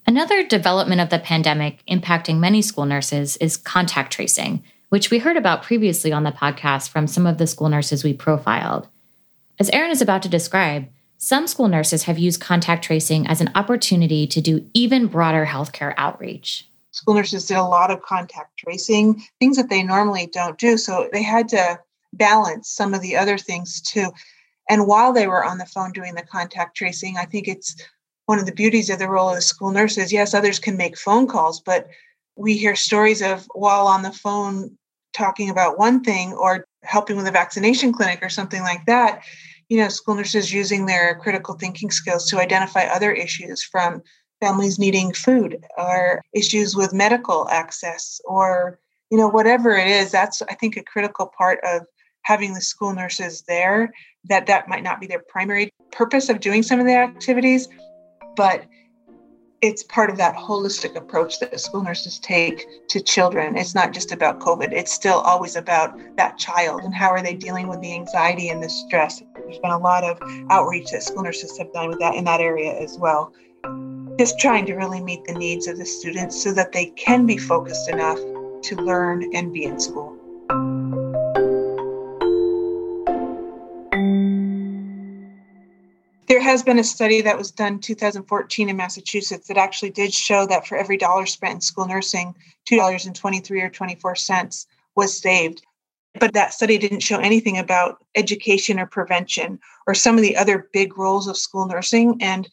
Another 0.05 0.43
development 0.43 0.99
of 0.99 1.09
the 1.09 1.19
pandemic 1.19 1.83
impacting 1.85 2.39
many 2.39 2.61
school 2.61 2.85
nurses 2.85 3.37
is 3.37 3.55
contact 3.55 4.11
tracing, 4.11 4.63
which 4.89 5.09
we 5.09 5.19
heard 5.19 5.37
about 5.37 5.63
previously 5.63 6.11
on 6.11 6.23
the 6.23 6.31
podcast 6.31 6.89
from 6.89 7.07
some 7.07 7.25
of 7.25 7.37
the 7.37 7.47
school 7.47 7.69
nurses 7.69 8.03
we 8.03 8.13
profiled. 8.13 8.87
As 9.59 9.69
Erin 9.69 9.91
is 9.91 10.01
about 10.01 10.23
to 10.23 10.29
describe, 10.29 10.87
some 11.17 11.45
school 11.45 11.67
nurses 11.67 12.03
have 12.03 12.17
used 12.17 12.41
contact 12.41 12.83
tracing 12.83 13.27
as 13.27 13.41
an 13.41 13.51
opportunity 13.53 14.25
to 14.25 14.41
do 14.41 14.67
even 14.73 15.05
broader 15.05 15.45
healthcare 15.45 15.93
outreach. 15.95 16.67
School 16.91 17.15
nurses 17.15 17.45
did 17.45 17.57
a 17.57 17.63
lot 17.63 17.91
of 17.91 18.01
contact 18.01 18.57
tracing, 18.57 19.21
things 19.39 19.57
that 19.57 19.69
they 19.69 19.83
normally 19.83 20.27
don't 20.27 20.57
do. 20.57 20.77
So 20.77 21.09
they 21.11 21.23
had 21.23 21.47
to 21.49 21.79
balance 22.13 22.69
some 22.69 22.93
of 22.93 23.01
the 23.01 23.15
other 23.15 23.37
things 23.37 23.81
too. 23.81 24.11
And 24.69 24.87
while 24.87 25.13
they 25.13 25.27
were 25.27 25.43
on 25.43 25.57
the 25.57 25.65
phone 25.65 25.91
doing 25.91 26.15
the 26.15 26.21
contact 26.21 26.75
tracing, 26.75 27.17
I 27.17 27.25
think 27.25 27.47
it's 27.47 27.75
one 28.25 28.39
of 28.39 28.45
the 28.45 28.53
beauties 28.53 28.89
of 28.89 28.99
the 28.99 29.09
role 29.09 29.29
of 29.29 29.35
the 29.35 29.41
school 29.41 29.71
nurses. 29.71 30.13
yes, 30.13 30.33
others 30.33 30.59
can 30.59 30.77
make 30.77 30.97
phone 30.97 31.27
calls, 31.27 31.59
but 31.59 31.87
we 32.35 32.55
hear 32.55 32.75
stories 32.75 33.21
of 33.21 33.47
while 33.53 33.87
on 33.87 34.03
the 34.03 34.11
phone 34.11 34.77
talking 35.13 35.49
about 35.49 35.77
one 35.77 36.03
thing 36.03 36.33
or 36.33 36.65
helping 36.83 37.17
with 37.17 37.27
a 37.27 37.31
vaccination 37.31 37.91
clinic 37.91 38.19
or 38.21 38.29
something 38.29 38.61
like 38.61 38.85
that, 38.85 39.23
you 39.69 39.77
know, 39.77 39.89
school 39.89 40.15
nurses 40.15 40.53
using 40.53 40.85
their 40.85 41.15
critical 41.15 41.55
thinking 41.55 41.91
skills 41.91 42.29
to 42.29 42.39
identify 42.39 42.83
other 42.83 43.11
issues 43.11 43.63
from 43.63 44.01
families 44.41 44.77
needing 44.77 45.13
food 45.13 45.63
or 45.77 46.21
issues 46.33 46.75
with 46.75 46.93
medical 46.93 47.47
access 47.49 48.19
or, 48.25 48.79
you 49.09 49.17
know, 49.17 49.29
whatever 49.29 49.71
it 49.71 49.87
is. 49.87 50.11
That's, 50.11 50.41
I 50.41 50.55
think, 50.55 50.75
a 50.75 50.83
critical 50.83 51.31
part 51.37 51.59
of 51.63 51.83
having 52.23 52.53
the 52.53 52.61
school 52.61 52.93
nurses 52.93 53.43
there 53.47 53.93
that 54.25 54.47
that 54.47 54.67
might 54.67 54.83
not 54.83 54.99
be 54.99 55.07
their 55.07 55.23
primary 55.29 55.71
purpose 55.91 56.29
of 56.29 56.39
doing 56.39 56.61
some 56.61 56.79
of 56.79 56.85
the 56.85 56.95
activities 56.95 57.67
but 58.35 58.65
it's 59.61 59.83
part 59.83 60.09
of 60.09 60.17
that 60.17 60.35
holistic 60.35 60.95
approach 60.95 61.39
that 61.39 61.59
school 61.59 61.83
nurses 61.83 62.17
take 62.17 62.65
to 62.89 62.99
children. 62.99 63.55
It's 63.55 63.75
not 63.75 63.93
just 63.93 64.11
about 64.11 64.39
COVID, 64.39 64.71
it's 64.71 64.91
still 64.91 65.19
always 65.19 65.55
about 65.55 65.95
that 66.17 66.39
child 66.39 66.81
and 66.81 66.95
how 66.95 67.09
are 67.09 67.21
they 67.21 67.35
dealing 67.35 67.67
with 67.67 67.79
the 67.81 67.93
anxiety 67.93 68.49
and 68.49 68.63
the 68.63 68.69
stress. 68.69 69.21
There's 69.35 69.59
been 69.59 69.71
a 69.71 69.77
lot 69.77 70.03
of 70.03 70.19
outreach 70.49 70.89
that 70.91 71.03
school 71.03 71.21
nurses 71.21 71.57
have 71.59 71.71
done 71.73 71.89
with 71.89 71.99
that 71.99 72.15
in 72.15 72.23
that 72.23 72.41
area 72.41 72.73
as 72.73 72.97
well. 72.97 73.33
Just 74.21 74.37
trying 74.37 74.67
to 74.67 74.75
really 74.75 75.01
meet 75.01 75.25
the 75.25 75.33
needs 75.33 75.65
of 75.65 75.79
the 75.79 75.85
students 75.87 76.43
so 76.43 76.53
that 76.53 76.73
they 76.73 76.85
can 76.91 77.25
be 77.25 77.37
focused 77.37 77.89
enough 77.89 78.19
to 78.19 78.75
learn 78.75 79.27
and 79.35 79.51
be 79.51 79.63
in 79.63 79.79
school. 79.79 80.15
There 86.27 86.39
has 86.39 86.61
been 86.61 86.77
a 86.77 86.83
study 86.83 87.21
that 87.21 87.35
was 87.35 87.49
done 87.49 87.79
2014 87.79 88.69
in 88.69 88.77
Massachusetts 88.77 89.47
that 89.47 89.57
actually 89.57 89.89
did 89.89 90.13
show 90.13 90.45
that 90.45 90.67
for 90.67 90.77
every 90.77 90.97
dollar 90.97 91.25
spent 91.25 91.55
in 91.55 91.61
school 91.61 91.87
nursing, 91.87 92.35
$2.23 92.69 93.63
or 93.63 93.69
24 93.71 94.15
cents 94.15 94.67
was 94.95 95.19
saved. 95.19 95.65
But 96.19 96.33
that 96.33 96.53
study 96.53 96.77
didn't 96.77 96.99
show 96.99 97.17
anything 97.17 97.57
about 97.57 98.05
education 98.13 98.79
or 98.79 98.85
prevention 98.85 99.57
or 99.87 99.95
some 99.95 100.15
of 100.15 100.21
the 100.21 100.37
other 100.37 100.69
big 100.71 100.95
roles 100.95 101.27
of 101.27 101.37
school 101.37 101.65
nursing. 101.65 102.21
And 102.21 102.47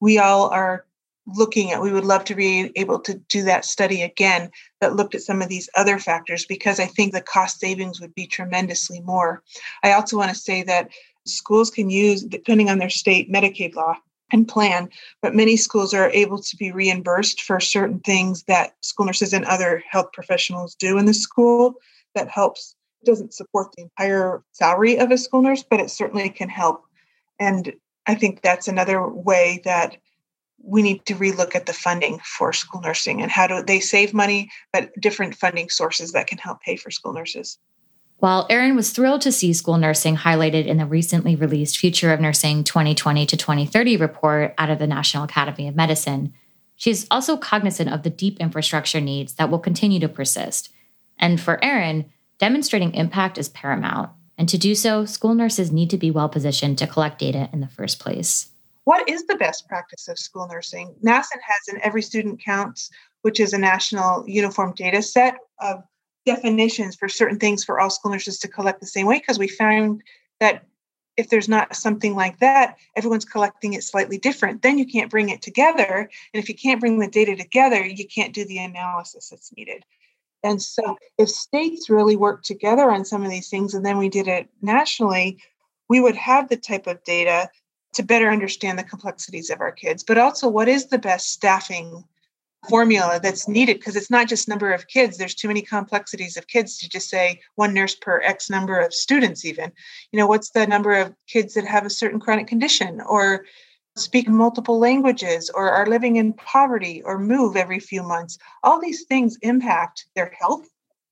we 0.00 0.18
all 0.18 0.48
are 0.48 0.84
looking 1.26 1.70
at, 1.70 1.80
we 1.80 1.92
would 1.92 2.04
love 2.04 2.24
to 2.24 2.34
be 2.34 2.72
able 2.76 2.98
to 3.00 3.14
do 3.28 3.42
that 3.44 3.64
study 3.64 4.02
again 4.02 4.50
that 4.80 4.96
looked 4.96 5.14
at 5.14 5.22
some 5.22 5.40
of 5.40 5.48
these 5.48 5.68
other 5.76 5.98
factors 5.98 6.44
because 6.46 6.80
I 6.80 6.86
think 6.86 7.12
the 7.12 7.20
cost 7.20 7.60
savings 7.60 8.00
would 8.00 8.14
be 8.14 8.26
tremendously 8.26 9.00
more. 9.00 9.42
I 9.82 9.92
also 9.92 10.16
want 10.16 10.30
to 10.30 10.36
say 10.36 10.62
that 10.64 10.90
schools 11.26 11.70
can 11.70 11.90
use, 11.90 12.22
depending 12.22 12.68
on 12.68 12.78
their 12.78 12.90
state 12.90 13.30
Medicaid 13.30 13.74
law 13.74 13.96
and 14.32 14.48
plan, 14.48 14.88
but 15.20 15.34
many 15.34 15.56
schools 15.56 15.94
are 15.94 16.10
able 16.10 16.40
to 16.42 16.56
be 16.56 16.72
reimbursed 16.72 17.42
for 17.42 17.60
certain 17.60 18.00
things 18.00 18.42
that 18.44 18.72
school 18.82 19.06
nurses 19.06 19.32
and 19.32 19.44
other 19.44 19.82
health 19.88 20.12
professionals 20.12 20.74
do 20.74 20.98
in 20.98 21.04
the 21.04 21.14
school 21.14 21.74
that 22.14 22.28
helps 22.28 22.74
doesn't 23.04 23.34
support 23.34 23.72
the 23.76 23.82
entire 23.82 24.42
salary 24.52 24.96
of 24.96 25.10
a 25.10 25.18
school 25.18 25.42
nurse 25.42 25.64
but 25.68 25.80
it 25.80 25.90
certainly 25.90 26.28
can 26.28 26.48
help 26.48 26.84
and 27.40 27.72
i 28.06 28.14
think 28.14 28.40
that's 28.42 28.68
another 28.68 29.08
way 29.08 29.60
that 29.64 29.96
we 30.64 30.82
need 30.82 31.04
to 31.06 31.14
relook 31.14 31.54
at 31.54 31.66
the 31.66 31.72
funding 31.72 32.18
for 32.20 32.52
school 32.52 32.80
nursing 32.80 33.20
and 33.20 33.30
how 33.30 33.46
do 33.46 33.62
they 33.62 33.80
save 33.80 34.14
money 34.14 34.50
but 34.72 34.90
different 35.00 35.34
funding 35.34 35.68
sources 35.68 36.12
that 36.12 36.26
can 36.26 36.38
help 36.38 36.60
pay 36.60 36.76
for 36.76 36.90
school 36.90 37.12
nurses 37.12 37.58
while 38.22 38.46
Erin 38.48 38.76
was 38.76 38.92
thrilled 38.92 39.22
to 39.22 39.32
see 39.32 39.52
school 39.52 39.78
nursing 39.78 40.16
highlighted 40.16 40.64
in 40.64 40.76
the 40.76 40.86
recently 40.86 41.34
released 41.34 41.76
Future 41.76 42.12
of 42.12 42.20
Nursing 42.20 42.62
2020 42.62 43.26
to 43.26 43.36
2030 43.36 43.96
report 43.96 44.54
out 44.58 44.70
of 44.70 44.78
the 44.78 44.86
National 44.86 45.24
Academy 45.24 45.66
of 45.66 45.74
Medicine, 45.74 46.32
she's 46.76 47.04
also 47.10 47.36
cognizant 47.36 47.92
of 47.92 48.04
the 48.04 48.10
deep 48.10 48.38
infrastructure 48.38 49.00
needs 49.00 49.32
that 49.32 49.50
will 49.50 49.58
continue 49.58 49.98
to 49.98 50.08
persist. 50.08 50.72
And 51.18 51.40
for 51.40 51.58
Erin, 51.64 52.12
demonstrating 52.38 52.94
impact 52.94 53.38
is 53.38 53.48
paramount. 53.48 54.10
And 54.38 54.48
to 54.50 54.56
do 54.56 54.76
so, 54.76 55.04
school 55.04 55.34
nurses 55.34 55.72
need 55.72 55.90
to 55.90 55.98
be 55.98 56.12
well 56.12 56.28
positioned 56.28 56.78
to 56.78 56.86
collect 56.86 57.18
data 57.18 57.48
in 57.52 57.58
the 57.58 57.66
first 57.66 57.98
place. 57.98 58.51
What 58.84 59.08
is 59.08 59.26
the 59.26 59.36
best 59.36 59.68
practice 59.68 60.08
of 60.08 60.18
school 60.18 60.48
nursing? 60.50 60.94
NASN 61.04 61.40
has 61.40 61.68
an 61.68 61.80
Every 61.82 62.02
Student 62.02 62.42
Counts, 62.42 62.90
which 63.22 63.38
is 63.38 63.52
a 63.52 63.58
national 63.58 64.28
uniform 64.28 64.74
data 64.74 65.02
set 65.02 65.36
of 65.60 65.82
definitions 66.26 66.96
for 66.96 67.08
certain 67.08 67.38
things 67.38 67.64
for 67.64 67.80
all 67.80 67.90
school 67.90 68.12
nurses 68.12 68.38
to 68.40 68.48
collect 68.48 68.80
the 68.80 68.86
same 68.86 69.06
way 69.06 69.18
because 69.18 69.38
we 69.38 69.48
found 69.48 70.02
that 70.40 70.64
if 71.16 71.28
there's 71.28 71.48
not 71.48 71.76
something 71.76 72.14
like 72.14 72.38
that, 72.38 72.76
everyone's 72.96 73.24
collecting 73.24 73.74
it 73.74 73.84
slightly 73.84 74.18
different. 74.18 74.62
Then 74.62 74.78
you 74.78 74.86
can't 74.86 75.10
bring 75.10 75.28
it 75.28 75.42
together. 75.42 76.08
And 76.32 76.42
if 76.42 76.48
you 76.48 76.54
can't 76.54 76.80
bring 76.80 76.98
the 76.98 77.08
data 77.08 77.36
together, 77.36 77.84
you 77.84 78.06
can't 78.08 78.34
do 78.34 78.44
the 78.44 78.58
analysis 78.58 79.28
that's 79.28 79.52
needed. 79.56 79.84
And 80.42 80.60
so, 80.60 80.96
if 81.18 81.28
states 81.28 81.88
really 81.88 82.16
work 82.16 82.42
together 82.42 82.90
on 82.90 83.04
some 83.04 83.24
of 83.24 83.30
these 83.30 83.48
things 83.48 83.74
and 83.74 83.86
then 83.86 83.98
we 83.98 84.08
did 84.08 84.26
it 84.26 84.48
nationally, 84.60 85.38
we 85.88 86.00
would 86.00 86.16
have 86.16 86.48
the 86.48 86.56
type 86.56 86.86
of 86.86 87.04
data 87.04 87.48
to 87.94 88.02
better 88.02 88.30
understand 88.30 88.78
the 88.78 88.84
complexities 88.84 89.50
of 89.50 89.60
our 89.60 89.72
kids, 89.72 90.02
but 90.02 90.18
also 90.18 90.48
what 90.48 90.68
is 90.68 90.86
the 90.86 90.98
best 90.98 91.30
staffing 91.30 92.04
formula 92.68 93.18
that's 93.22 93.48
needed? 93.48 93.78
Because 93.78 93.96
it's 93.96 94.10
not 94.10 94.28
just 94.28 94.48
number 94.48 94.72
of 94.72 94.86
kids. 94.86 95.18
There's 95.18 95.34
too 95.34 95.48
many 95.48 95.62
complexities 95.62 96.36
of 96.36 96.46
kids 96.46 96.78
to 96.78 96.88
just 96.88 97.10
say 97.10 97.40
one 97.56 97.74
nurse 97.74 97.94
per 97.94 98.20
x 98.22 98.48
number 98.48 98.78
of 98.78 98.94
students 98.94 99.44
even. 99.44 99.72
You 100.12 100.18
know 100.18 100.26
what's 100.26 100.50
the 100.50 100.66
number 100.66 100.92
of 100.92 101.14
kids 101.26 101.54
that 101.54 101.66
have 101.66 101.84
a 101.84 101.90
certain 101.90 102.20
chronic 102.20 102.46
condition 102.46 103.00
or 103.06 103.44
speak 103.96 104.28
multiple 104.28 104.78
languages 104.78 105.50
or 105.50 105.70
are 105.70 105.86
living 105.86 106.16
in 106.16 106.32
poverty 106.32 107.02
or 107.04 107.18
move 107.18 107.56
every 107.56 107.80
few 107.80 108.02
months? 108.02 108.38
All 108.62 108.80
these 108.80 109.04
things 109.04 109.36
impact 109.42 110.06
their 110.14 110.32
health 110.40 110.68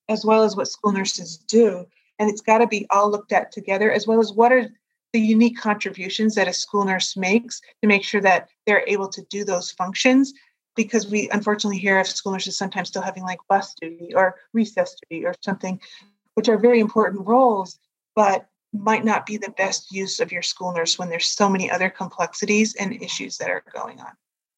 as 0.09 0.25
well 0.25 0.45
as 0.45 0.57
what 0.57 0.69
school 0.69 0.93
nurses 0.93 1.37
do 1.37 1.87
and 2.21 2.29
it's 2.29 2.43
got 2.43 2.59
to 2.59 2.67
be 2.67 2.87
all 2.91 3.11
looked 3.11 3.33
at 3.33 3.51
together 3.51 3.91
as 3.91 4.07
well 4.07 4.21
as 4.21 4.33
what 4.33 4.53
are 4.53 4.69
the 5.13 5.21
unique 5.21 5.59
contributions 5.59 6.35
that 6.35 6.49
a 6.49 6.53
school 6.53 6.85
nurse 6.85 7.17
makes 7.17 7.61
to 7.83 7.89
make 7.89 8.05
sure 8.05 8.21
that 8.21 8.49
they're 8.67 8.85
able 8.87 9.09
to 9.09 9.23
do 9.31 9.45
those 9.45 9.71
functions 9.71 10.33
because 10.77 11.09
we 11.09 11.29
unfortunately 11.31 11.79
hear 11.79 11.99
of 11.99 12.07
school 12.07 12.33
nurses 12.33 12.57
sometimes 12.57 12.89
still 12.89 13.03
having 13.03 13.25
like 13.25 13.39
bus 13.49 13.75
duty 13.81 14.15
or 14.15 14.37
recess 14.53 14.95
duty 15.09 15.27
or 15.27 15.35
something, 15.43 15.81
which 16.35 16.49
are 16.49 16.59
very 16.59 16.81
important 16.81 17.27
roles, 17.27 17.79
but 18.15 18.47
might 18.73 19.05
not 19.05 19.27
be 19.27 19.37
the 19.37 19.51
best 19.57 19.91
use 19.91 20.21
of 20.21 20.31
your 20.31 20.43
school 20.43 20.73
nurse 20.73 20.99
when 20.99 21.09
there's 21.09 21.27
so 21.27 21.49
many 21.49 21.71
other 21.71 21.91
complexities 21.91 22.75
and 22.77 23.03
issues 23.03 23.37
that 23.39 23.51
are 23.51 23.65
going 23.75 23.99
on. 24.01 24.13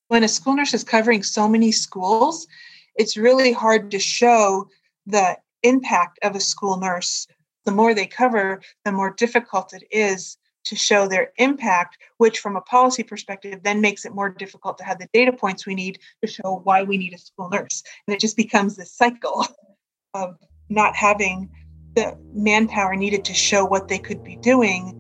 When 0.09 0.23
a 0.23 0.29
school 0.29 0.55
nurse 0.55 0.75
is 0.75 0.85
covering 0.85 1.23
so 1.23 1.49
many 1.49 1.73
schools, 1.73 2.47
it's 2.95 3.17
really 3.17 3.53
hard 3.53 3.91
to 3.91 3.99
show 3.99 4.69
the 5.07 5.39
impact 5.63 6.19
of 6.23 6.37
a 6.37 6.41
school 6.41 6.77
nurse. 6.77 7.27
The 7.65 7.73
more 7.73 7.95
they 7.95 8.07
cover, 8.07 8.61
the 8.85 8.93
more 8.93 9.15
difficult 9.17 9.73
it 9.73 9.85
is 9.91 10.37
to 10.65 10.77
show 10.77 11.09
their 11.09 11.33
impact, 11.39 11.99
which 12.19 12.39
from 12.39 12.57
a 12.57 12.61
policy 12.61 13.03
perspective 13.03 13.61
then 13.63 13.81
makes 13.81 14.05
it 14.05 14.15
more 14.15 14.29
difficult 14.29 14.79
to 14.79 14.85
have 14.85 14.99
the 14.99 15.09
data 15.13 15.33
points 15.33 15.67
we 15.67 15.75
need 15.75 15.99
to 16.25 16.31
show 16.31 16.61
why 16.65 16.83
we 16.83 16.97
need 16.97 17.13
a 17.13 17.19
school 17.19 17.49
nurse. 17.51 17.83
And 18.07 18.15
it 18.15 18.21
just 18.21 18.37
becomes 18.37 18.77
this 18.77 18.93
cycle 18.93 19.47
of 20.15 20.37
not 20.69 20.95
having 20.95 21.51
the 21.95 22.17
manpower 22.33 22.97
needed 22.97 23.25
to 23.27 23.35
show 23.35 23.65
what 23.65 23.89
they 23.89 23.99
could 23.99 24.23
be 24.25 24.37
doing. 24.37 24.99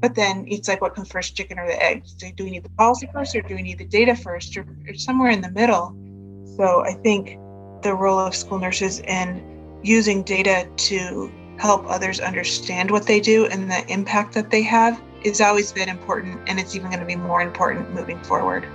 But 0.00 0.14
then 0.14 0.44
it's 0.48 0.68
like 0.68 0.80
what 0.80 0.94
comes 0.94 1.10
first, 1.10 1.36
chicken 1.36 1.58
or 1.58 1.66
the 1.66 1.82
egg? 1.82 2.04
Do 2.36 2.44
we 2.44 2.50
need 2.50 2.64
the 2.64 2.70
policy 2.70 3.08
first 3.12 3.34
or 3.36 3.42
do 3.42 3.54
we 3.54 3.62
need 3.62 3.78
the 3.78 3.86
data 3.86 4.16
first 4.16 4.56
or, 4.56 4.66
or 4.86 4.94
somewhere 4.94 5.30
in 5.30 5.40
the 5.40 5.50
middle? 5.50 5.96
So 6.56 6.84
I 6.84 6.94
think 6.94 7.38
the 7.82 7.94
role 7.94 8.18
of 8.18 8.34
school 8.34 8.58
nurses 8.58 9.00
in 9.00 9.80
using 9.82 10.22
data 10.22 10.68
to 10.76 11.32
help 11.58 11.84
others 11.88 12.20
understand 12.20 12.90
what 12.90 13.06
they 13.06 13.20
do 13.20 13.46
and 13.46 13.70
the 13.70 13.86
impact 13.92 14.34
that 14.34 14.50
they 14.50 14.62
have 14.62 15.00
is 15.22 15.40
always 15.40 15.72
been 15.72 15.88
important 15.88 16.40
and 16.46 16.58
it's 16.58 16.74
even 16.74 16.88
going 16.88 17.00
to 17.00 17.06
be 17.06 17.16
more 17.16 17.42
important 17.42 17.92
moving 17.94 18.20
forward. 18.22 18.66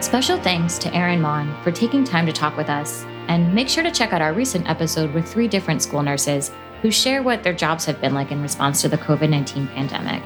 Special 0.00 0.38
thanks 0.38 0.78
to 0.78 0.92
Erin 0.94 1.20
Maughan 1.20 1.62
for 1.62 1.70
taking 1.70 2.04
time 2.04 2.26
to 2.26 2.32
talk 2.32 2.56
with 2.56 2.70
us, 2.70 3.04
and 3.28 3.54
make 3.54 3.68
sure 3.68 3.84
to 3.84 3.92
check 3.92 4.12
out 4.12 4.22
our 4.22 4.32
recent 4.32 4.68
episode 4.68 5.12
with 5.14 5.28
three 5.28 5.46
different 5.46 5.82
school 5.82 6.02
nurses 6.02 6.50
who 6.82 6.90
share 6.90 7.22
what 7.22 7.42
their 7.42 7.52
jobs 7.52 7.84
have 7.84 8.00
been 8.00 8.14
like 8.14 8.32
in 8.32 8.42
response 8.42 8.80
to 8.80 8.88
the 8.88 8.98
COVID 8.98 9.28
19 9.28 9.68
pandemic. 9.68 10.22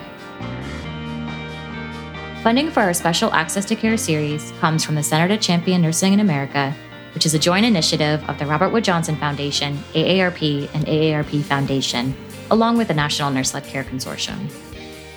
Funding 2.44 2.70
for 2.70 2.80
our 2.80 2.92
special 2.92 3.32
Access 3.32 3.64
to 3.64 3.74
Care 3.74 3.96
series 3.96 4.52
comes 4.60 4.84
from 4.84 4.96
the 4.96 5.02
Center 5.02 5.26
to 5.28 5.38
Champion 5.38 5.80
Nursing 5.80 6.12
in 6.12 6.20
America, 6.20 6.76
which 7.14 7.24
is 7.24 7.32
a 7.32 7.38
joint 7.38 7.64
initiative 7.64 8.22
of 8.28 8.38
the 8.38 8.44
Robert 8.44 8.68
Wood 8.68 8.84
Johnson 8.84 9.16
Foundation, 9.16 9.78
AARP, 9.94 10.68
and 10.74 10.84
AARP 10.84 11.42
Foundation, 11.42 12.14
along 12.50 12.76
with 12.76 12.88
the 12.88 12.92
National 12.92 13.30
Nurse 13.30 13.54
Led 13.54 13.64
Care 13.64 13.82
Consortium. 13.82 14.50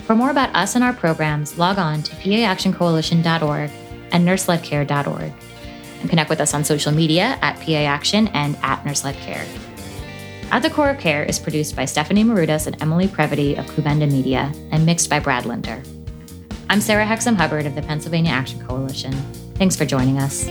For 0.06 0.16
more 0.16 0.30
about 0.30 0.56
us 0.56 0.76
and 0.76 0.86
our 0.86 0.94
programs, 0.94 1.58
log 1.58 1.78
on 1.78 2.02
to 2.04 2.16
paactioncoalition.org 2.16 3.72
and 4.14 4.26
nurseledcare.org. 4.26 5.34
And 6.00 6.10
connect 6.10 6.30
with 6.30 6.40
us 6.40 6.54
on 6.54 6.64
social 6.64 6.94
media 6.94 7.38
at 7.42 7.60
PA 7.60 7.74
Action 7.74 8.30
and 8.30 8.56
at 8.64 8.86
Nurse 8.86 9.04
Led 9.04 9.16
Care. 9.16 9.46
At 10.52 10.62
the 10.62 10.70
Core 10.70 10.92
of 10.92 11.00
Care 11.00 11.26
is 11.26 11.40
produced 11.40 11.76
by 11.76 11.84
Stephanie 11.84 12.24
Marudas 12.24 12.68
and 12.68 12.82
Emily 12.82 13.08
Previti 13.08 13.60
of 13.60 13.66
Kouvenda 13.66 14.10
Media 14.10 14.50
and 14.72 14.86
mixed 14.86 15.10
by 15.10 15.20
Brad 15.20 15.46
Linder. 15.46 15.84
I'm 16.70 16.82
Sarah 16.82 17.06
Hexem 17.06 17.38
Hubbard 17.38 17.66
of 17.66 17.76
the 17.76 17.82
Pennsylvania 17.82 18.32
Action 18.32 18.60
Coalition. 18.68 19.14
Thanks 19.56 19.78
for 19.78 19.86
joining 19.86 20.18
us. 20.18 20.46